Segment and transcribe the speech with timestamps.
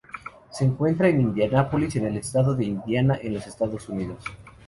[0.49, 4.23] Se encuentra en Indianápolis, en el estado de Indiana, en los Estados Unidos.